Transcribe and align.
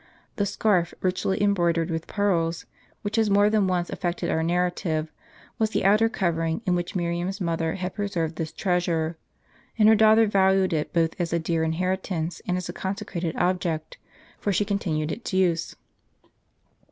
The 0.37 0.47
scarf 0.47 0.95
richly 1.01 1.39
embroidered 1.43 1.91
with 1.91 2.07
i)earls, 2.07 2.65
which 3.03 3.17
has 3.17 3.29
more 3.29 3.51
than 3.51 3.67
once 3.67 3.91
affected 3.91 4.31
our 4.31 4.41
narrative, 4.41 5.11
was 5.59 5.69
the 5.69 5.85
outer 5.85 6.09
covering 6.09 6.63
in 6.65 6.73
which 6.73 6.95
Miriam's 6.95 7.39
mother 7.39 7.75
had 7.75 7.93
preserved 7.93 8.35
this 8.37 8.51
treasure; 8.51 9.15
and 9.77 9.87
her 9.87 9.93
daughter 9.95 10.25
valued 10.25 10.73
it 10.73 10.91
both 10.91 11.13
as 11.21 11.33
a 11.33 11.37
dear 11.37 11.63
inheritance, 11.63 12.41
and 12.47 12.57
as 12.57 12.67
a 12.67 12.73
conse 12.73 13.05
crated 13.05 13.35
object, 13.35 13.99
for 14.39 14.51
she 14.51 14.65
continued 14.65 15.11
its 15.11 15.33
use. 15.33 15.75